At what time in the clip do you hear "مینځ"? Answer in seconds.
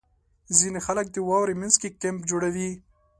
1.59-1.75